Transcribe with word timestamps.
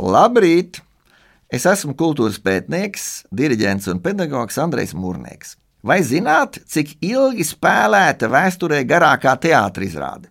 Labrīt! 0.00 0.78
Es 1.52 1.66
esmu 1.68 1.92
kultūras 1.92 2.38
pētnieks, 2.40 3.26
diriģents 3.36 3.90
un 3.92 3.98
pedagogs 4.00 4.56
Andrejs 4.62 4.94
Mūrnieks. 4.96 5.58
Vai 5.84 5.98
zināt, 6.00 6.56
cik 6.64 6.94
ilgi 7.04 7.44
spēlēta 7.44 8.30
vēsturē 8.32 8.78
garākā 8.88 9.34
teātris 9.42 9.90
izrāde? 9.92 10.30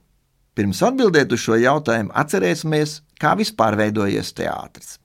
Pirms 0.58 0.82
atbildēt 0.88 1.36
uz 1.36 1.44
šo 1.44 1.60
jautājumu, 1.62 2.10
atcerēsimies, 2.18 2.96
kā 3.22 3.36
vispār 3.38 3.78
veidojies 3.78 4.34
teātris. 4.40 4.96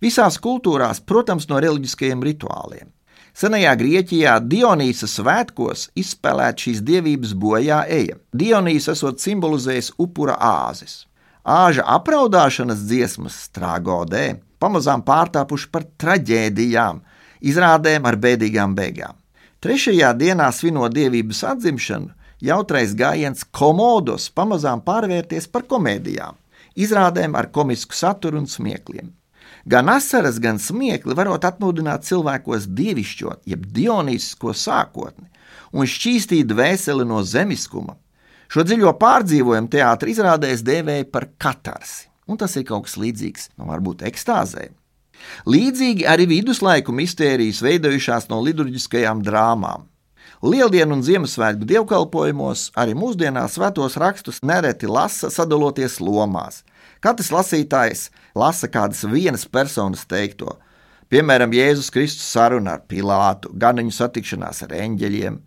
Visās 0.00 0.40
kultūrās, 0.40 1.02
protams, 1.04 1.44
no 1.50 1.60
reliģiskajiem 1.60 2.24
rituāliem. 2.30 2.88
Senajā 3.36 3.74
Grieķijā 3.82 4.38
Dionīsa 4.40 5.10
svētkos 5.10 5.90
izspēlēt 6.00 6.64
šīs 6.64 6.80
dievības 6.80 7.36
bojā 7.36 7.84
eja. 7.92 8.16
Dionīs 8.32 8.88
esot 8.88 9.20
simbolizējis 9.20 9.92
upura 10.00 10.40
āzes. 10.40 11.02
Āža 11.48 11.80
apraudāšanas 11.88 12.82
dziesmas 12.84 13.36
strāgodē 13.46 14.36
pamazām 14.60 15.00
pārtāpuši 15.00 15.70
par 15.72 15.86
traģēdijām, 16.02 16.98
izrādēm 17.40 18.08
ar 18.10 18.18
bēdīgām 18.20 18.74
beigām. 18.76 19.16
Trešajā 19.64 20.10
dienā 20.20 20.50
svinot 20.52 20.92
dievības 20.92 21.40
atzimšanu, 21.54 22.10
jautrais 22.44 22.92
gājiens 22.92 23.46
komodos 23.48 24.28
pamazām 24.28 24.82
pārvērties 24.84 25.48
par 25.48 25.64
komēdijām, 25.70 26.36
izrādēm 26.76 27.38
ar 27.40 27.48
komisku 27.54 27.96
saturu 27.96 28.42
un 28.42 28.46
smiekliem. 28.46 29.14
Gan 29.64 29.88
asaras, 29.88 30.36
gan 30.44 30.60
smiekli 30.60 31.16
varot 31.16 31.48
atmodināt 31.48 32.04
cilvēkos 32.04 32.68
dievišķo, 32.76 33.38
jeb 33.48 33.64
dionīsisko 33.72 34.52
sākotni 34.52 35.30
un 35.72 35.88
šķīstīt 35.88 36.44
dvēseli 36.52 37.08
no 37.08 37.22
zemiskuma. 37.24 37.96
Šo 38.48 38.64
dziļo 38.64 38.94
pārdzīvojumu 39.00 39.72
teātris 39.72 40.16
izrādēs 40.16 40.64
dēvēja 40.64 41.10
par 41.12 41.28
katarsi 41.40 42.08
un 42.28 42.36
tas 42.36 42.54
ir 42.60 42.66
kaut 42.68 42.86
kas 42.86 42.98
līdzīgs, 43.00 43.50
nu, 43.56 43.66
varbūt 43.72 44.04
ekstāzē. 44.08 44.68
Līdzīgi 45.50 46.06
arī 46.06 46.28
viduslaiku 46.30 46.94
mistērijas 46.94 47.62
veidojušās 47.64 48.28
no 48.30 48.38
liturģiskajām 48.44 49.24
drāmām. 49.26 49.88
Lieldienu 50.44 50.94
un 50.94 51.02
Ziemassvētku 51.02 51.66
dievkalpojumos 51.66 52.68
arī 52.78 52.94
mūsdienās 52.94 53.56
svētos 53.56 53.96
rakstus 53.98 54.38
nereti 54.46 54.86
lasa 54.86 55.32
sadaloties 55.34 55.98
lomās. 55.98 56.62
Katrs 57.02 57.32
lasītājs 57.34 58.04
lasa 58.38 58.70
kādas 58.70 59.02
vienas 59.08 59.48
personas 59.50 60.04
teikto, 60.06 60.54
piemēram, 61.10 61.50
Jēzus 61.56 61.90
Kristus 61.94 62.28
saruna 62.30 62.76
ar 62.76 62.84
Pilātu, 62.86 63.50
ganiņu 63.50 63.96
satikšanās 63.96 64.62
ar 64.68 64.76
eņģeļiem, 64.78 65.40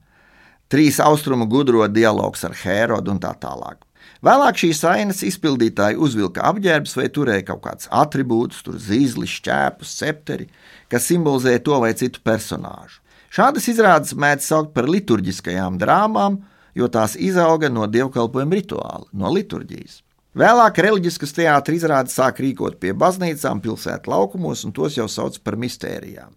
trīs 0.72 1.00
austrumu 1.04 1.48
gudro 1.52 1.86
dialogs 1.92 2.46
ar 2.48 2.56
Hērodu 2.56 3.14
un 3.14 3.22
tā 3.22 3.34
tālāk. 3.40 3.82
Vēlāk 4.22 4.60
šīs 4.62 4.84
ainas 4.86 5.24
izpildītāji 5.26 5.98
uzvilka 5.98 6.44
apģērbus 6.46 6.94
vai 6.98 7.08
turēja 7.10 7.46
kaut 7.48 7.64
kādus 7.66 7.90
attribūtus, 7.90 8.62
tur 8.66 8.78
zīzli, 8.78 9.26
šķēpus, 9.30 9.96
septeri, 9.98 10.46
kas 10.94 11.08
simbolizēja 11.10 11.64
to 11.66 11.80
vai 11.82 11.90
citu 11.98 12.22
personāžu. 12.26 13.02
Šādas 13.34 13.66
izrādes 13.72 14.14
mēdz 14.14 14.46
saukt 14.46 14.74
par 14.76 14.90
liturģiskajām 14.92 15.80
drāmām, 15.82 16.42
jo 16.78 16.88
tās 16.92 17.16
izauga 17.18 17.72
no 17.72 17.88
dievkalpojuma 17.90 18.60
rituāla, 18.60 19.08
no 19.12 19.32
liturģijas. 19.34 20.02
Vēlāk 20.38 20.78
reliģiskas 20.86 21.34
teātris 21.36 21.82
izrādes 21.82 22.14
sāk 22.16 22.38
rīkot 22.44 22.78
pie 22.80 22.94
baznīcām, 22.96 23.60
pilsētu 23.64 24.12
laukumos, 24.14 24.62
un 24.68 24.76
tos 24.76 24.96
jau 24.96 25.10
sauc 25.12 25.40
par 25.44 25.58
mistērijām. 25.60 26.32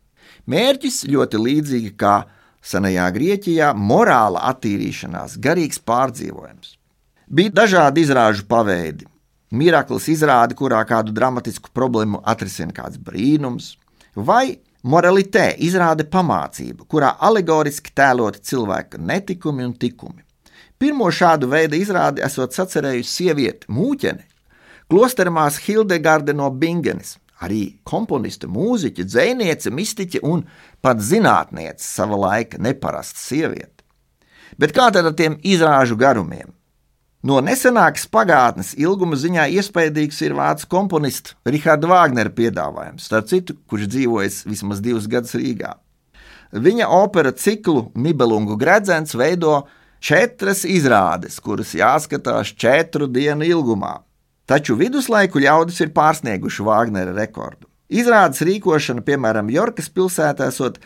Mērķis 0.51 1.05
ļoti 1.11 1.41
līdzīgi 1.41 1.93
kā 2.01 2.17
senajā 2.65 3.07
Grieķijā- 3.15 3.73
morāla 3.91 4.43
attīrīšanās, 4.51 5.39
garīgs 5.39 5.81
pārdzīvojums. 5.85 6.77
Bija 7.29 7.51
dažādi 7.51 8.05
izrāžu 8.05 8.45
paveidi. 8.49 9.07
Mirakls 9.53 10.09
izrāda, 10.09 10.55
kurā 10.55 10.83
kādu 10.89 11.13
dramatisku 11.13 11.71
problēmu 11.75 12.21
atrisina 12.25 12.73
kāds 12.73 12.99
brīnums, 12.99 13.77
vai 14.17 14.59
moralitē 14.85 15.55
izrāda 15.59 16.05
pamācību, 16.05 16.87
kurā 16.91 17.15
alegoriski 17.21 17.93
tēlot 17.95 18.41
cilvēka 18.43 18.99
netikumi 18.99 19.65
un 19.65 19.75
tikumi. 19.75 20.23
Pirmo 20.79 21.07
šādu 21.07 21.49
veidu 21.49 21.79
izrādi 21.79 22.25
esot 22.27 22.53
sacerējusi 22.53 23.11
sieviete 23.11 23.71
mūķene, 23.71 24.25
klostermās 24.91 25.61
Hildegarde 25.65 26.35
no 26.35 26.51
Bingenes, 26.51 27.17
arī 27.43 27.79
komponiste, 27.87 28.49
mūziķe, 28.51 29.07
dzēniece, 29.09 29.73
mistiķe 29.75 30.23
un 30.27 30.45
pat 30.85 31.01
zinātniece 31.03 31.87
sava 31.87 32.19
laika 32.29 32.61
neparasta 32.63 33.19
sieviete. 33.19 33.83
Bet 34.59 34.75
kā 34.77 34.91
tad 34.95 35.09
ar 35.09 35.17
tiem 35.19 35.39
izrāžu 35.43 35.97
garumiem? 35.99 36.53
No 37.25 37.39
nesenākas 37.41 38.05
pagātnes 38.13 38.75
ilguma 38.77 39.17
ziņā 39.17 39.47
iespaidīgs 39.57 40.19
ir 40.27 40.35
vācu 40.37 40.69
komponista 40.69 41.33
Rahāda 41.49 41.89
Vāgnera 41.89 42.29
piedāvājums, 42.29 43.07
starp 43.09 43.31
citu, 43.31 43.57
kurš 43.65 43.89
dzīvojis 43.95 44.43
vismaz 44.45 44.83
divus 44.85 45.09
gadus 45.09 45.33
Rīgā. 45.41 45.73
Viņa 46.53 46.91
opera 46.93 47.33
ciklu 47.33 47.89
Nibelungu 47.97 48.59
gredzens 48.61 49.17
veido 49.17 49.63
četras 50.05 50.67
izrādes, 50.69 51.41
kuras 51.41 51.73
jāskatās 51.75 52.53
četru 52.61 53.09
dienu 53.09 53.49
ilgumā. 53.49 53.97
Taču 54.51 54.77
viduslaiku 54.77 55.41
ļaudis 55.41 55.81
ir 55.81 55.95
pārsnieguši 55.97 56.67
Vāgnera 56.67 57.15
rekordu. 57.17 57.69
Izrādes 57.89 58.43
rīkošana, 58.45 59.05
piemēram, 59.05 59.49
Jorkas 59.53 59.89
pilsētā, 59.93 60.51
esot 60.53 60.81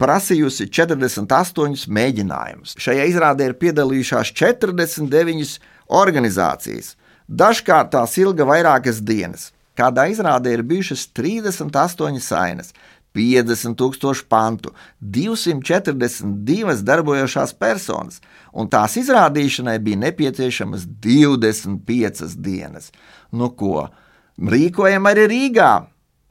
prasījusi 0.00 0.68
48 0.72 1.88
mēģinājumus. 1.92 2.76
Šajā 2.80 3.06
izrādē 3.10 3.50
ir 3.50 3.58
piedalījušās 3.60 4.32
49 4.36 5.58
organizācijas. 5.92 6.94
Dažkārt 7.28 7.92
tās 7.94 8.16
ilga 8.20 8.46
vairākas 8.48 9.00
dienas. 9.04 9.50
Kādā 9.78 10.08
izrādē 10.12 10.52
ir 10.56 10.64
bijušas 10.68 11.06
38 11.16 12.20
sainas, 12.20 12.72
50 13.16 13.76
tūkstoši 13.78 14.26
pantu, 14.32 14.72
242 15.00 16.82
darbojošās 16.86 17.54
personas, 17.60 18.20
un 18.52 18.70
tās 18.72 18.96
izrādīšanai 19.00 19.78
bija 19.84 20.00
nepieciešamas 20.06 20.86
25 21.04 22.36
dienas. 22.40 22.90
Nu 23.32 23.52
ko, 23.56 23.88
rīkojam 24.40 25.08
arī 25.10 25.28
Rīgā. 25.32 25.72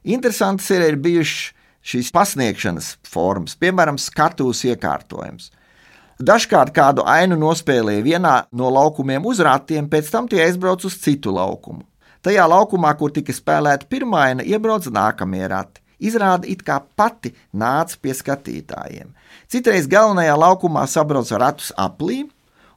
Interesants 0.02 0.70
ir, 0.74 0.82
ir 0.90 0.98
bijušas 0.98 1.52
šīs 1.82 2.12
pasniegšanas 2.14 2.96
formas, 3.06 3.56
piemēram, 3.58 3.98
skatuves 3.98 4.62
iekārtojums. 4.70 5.50
Dažkārt 6.22 6.70
kādu 6.76 7.02
ainu 7.08 7.38
nospēlēja 7.40 8.02
vienā 8.06 8.34
no 8.54 8.68
laukumiem 8.70 9.24
uz 9.26 9.40
ratiem, 9.42 9.88
pēc 9.90 10.10
tam 10.12 10.28
tie 10.30 10.44
aizbrauc 10.44 10.84
uz 10.86 10.98
citu 11.02 11.32
laukumu. 11.34 11.82
Tajā 12.22 12.44
laukumā, 12.46 12.92
kur 12.98 13.10
tika 13.10 13.34
spēlēta 13.34 13.88
pirmā 13.90 14.28
aina, 14.28 14.44
iebrauc 14.46 14.86
nākamie 14.94 15.42
rati. 15.50 15.81
Izrāda 16.02 16.48
it 16.50 16.64
kā 16.66 16.80
pati 16.96 17.32
nāca 17.54 17.98
pie 18.02 18.14
skatītājiem. 18.18 19.14
Citreiz 19.48 19.88
galvenajā 19.90 20.36
laukumā 20.38 20.84
sabrauca 20.90 21.40
ratus 21.40 21.72
aplī, 21.78 22.24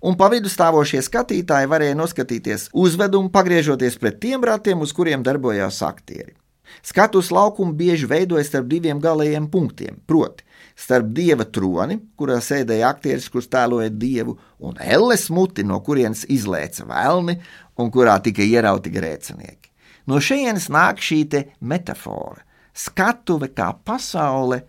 un 0.06 0.18
pa 0.20 0.30
vidu 0.32 0.52
stāvošie 0.52 1.02
skatītāji 1.06 1.70
varēja 1.72 1.98
noskatīties 1.98 2.70
uzvedumu, 2.74 3.32
pagriežoties 3.34 3.98
pret 4.02 4.22
tiem 4.22 4.44
ratiem, 4.46 4.82
uz 4.86 4.94
kuriem 4.94 5.26
darbojās 5.26 5.82
aktieri. 5.86 6.36
Skatus 6.86 7.32
laukumu 7.32 7.74
bieži 7.78 8.08
veidojas 8.10 8.50
starp 8.50 8.68
diviem 8.70 9.00
galējiem 9.02 9.48
punktiem, 9.52 10.00
proti, 10.10 10.44
starp 10.76 11.12
dieva 11.16 11.46
troni, 11.46 12.00
kurā 12.20 12.40
sēdēja 12.44 12.90
aktieris, 12.94 13.30
kurš 13.32 13.48
tēloja 13.54 13.92
dievu, 13.94 14.36
un 14.60 14.78
elles 14.82 15.30
muti, 15.34 15.64
no 15.64 15.80
kurienes 15.86 16.26
izlēca 16.32 16.88
velni 16.90 17.38
un 17.80 17.92
kurā 17.94 18.18
tika 18.24 18.44
ierauti 18.44 18.92
grēcinieki. 18.94 19.72
No 20.10 20.20
šejienes 20.22 20.68
nāk 20.70 21.02
šī 21.02 21.24
metāfora- 21.62 22.44
skatuve 22.76 23.50
kā 23.56 23.72
pasaule 23.86 24.62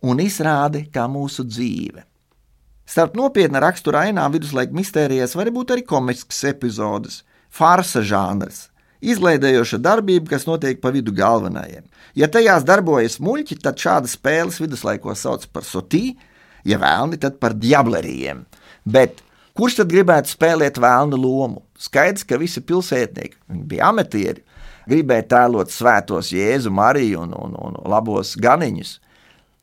un 0.00 0.22
izrāde 0.22 0.86
kā 0.92 1.04
mūsu 1.10 1.44
dzīve. 1.44 2.06
Starp 2.90 3.14
nopietna 3.14 3.60
rakstura 3.62 4.06
ainām 4.08 4.32
viduslaika 4.34 4.74
mistērijas 4.74 5.36
var 5.38 5.52
būt 5.54 5.76
arī 5.76 5.84
komisks 5.86 6.40
epizodes, 6.48 7.20
farsa 7.46 8.02
žanrs, 8.02 8.64
izlaidējoša 9.00 9.78
darbība, 9.78 10.32
kas 10.32 10.48
notiek 10.48 10.80
pa 10.82 10.90
vidu 10.90 11.14
galvenajiem. 11.14 11.84
Ja 12.18 12.26
tajās 12.26 12.66
darbojas 12.66 13.20
muļķi, 13.22 13.60
tad 13.62 13.78
šādas 13.78 14.16
spēles 14.18 14.58
viduslaikos 14.62 15.22
sauc 15.22 15.46
par 15.54 15.68
sotī, 15.68 16.16
ja 16.66 16.80
vēlni, 16.82 17.20
tad 17.20 17.38
par 17.38 17.54
diableriem. 17.54 18.42
Bet 18.84 19.22
kurš 19.54 19.80
tad 19.82 19.92
gribētu 19.92 20.34
spēlēt 20.34 20.80
vēlnu 20.82 21.20
lomu? 21.20 21.62
Skaidrs, 21.78 22.26
ka 22.26 22.40
visi 22.40 22.64
pilsētnieki, 22.64 23.38
bija 23.70 23.92
amatieri, 23.92 24.42
gribēja 24.90 25.28
tēlot 25.34 25.72
svētos 25.72 26.32
Jēzu, 26.34 26.72
Mariju 26.74 27.24
un, 27.24 27.36
un, 27.38 27.54
un 27.56 27.78
labos 27.90 28.34
ganiņus. 28.40 28.96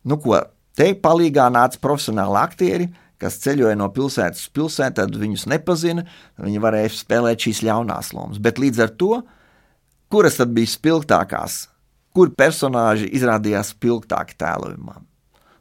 Nu, 0.08 0.20
ko 0.24 0.40
te 0.78 0.94
palīgā 1.04 1.50
nāca 1.54 1.82
profesionāli 1.84 2.40
aktieri, 2.42 2.90
kas 3.22 3.40
ceļoja 3.44 3.78
no 3.80 3.90
pilsētas 3.94 4.46
uz 4.46 4.54
pilsētu, 4.54 5.00
tad 5.02 5.18
viņus 5.18 5.48
nepazina, 5.50 6.06
viņi 6.42 6.62
varēja 6.64 6.94
spēlēt 6.94 7.48
šīs 7.48 7.64
ļaunās 7.66 8.14
lomas. 8.16 8.42
Bet 8.42 8.62
līdz 8.62 8.84
ar 8.86 8.94
to, 9.02 9.12
kuras 10.14 10.38
tad 10.40 10.54
bija 10.56 10.70
spilgtākās, 10.72 11.66
kur 12.16 12.32
personāži 12.38 13.10
izrādījās 13.18 13.74
spilgtāki 13.76 14.38
tēlojumā? 14.40 15.02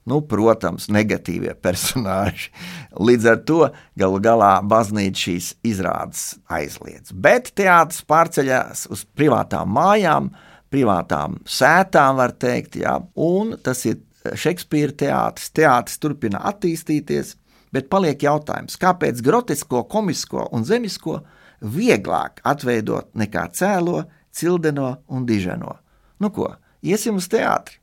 Nu, 0.07 0.21
protams, 0.23 0.87
negatīvie 0.93 1.57
personāži. 1.59 2.53
Līdz 3.09 3.29
ar 3.33 3.41
to 3.49 3.61
galu 3.99 4.21
galā 4.23 4.53
baznīca 4.63 5.25
šīs 5.25 5.49
izrādes 5.67 6.27
aizliedz. 6.47 7.11
Bet 7.11 7.51
teātris 7.59 8.05
pārceļās 8.07 8.87
uz 8.95 9.03
privātām 9.19 9.73
mājām, 9.75 10.31
privātām 10.71 11.41
sētām, 11.51 12.21
var 12.21 12.37
teikt, 12.39 12.79
jā, 12.83 13.01
un 13.15 13.57
tas 13.63 13.83
ir 13.91 14.03
Šekspīra 14.27 14.95
teātris. 14.99 15.53
Teātris 15.55 16.01
turpina 16.03 16.41
attīstīties, 16.51 17.37
bet 17.75 17.91
paliek 17.93 18.23
jautājums, 18.27 18.79
kāpēc 18.83 19.23
grotesko, 19.27 19.85
komisko 19.91 20.49
un 20.55 20.67
zemisko 20.67 21.21
vieglāk 21.63 22.43
atveidot 22.47 23.13
nekā 23.15 23.47
cēlo, 23.55 24.05
cildeno 24.35 24.97
un 25.07 25.27
diženo. 25.27 25.77
Nu 26.23 26.31
ko, 26.35 26.53
iesim 26.83 27.19
uz 27.23 27.31
teātri! 27.33 27.79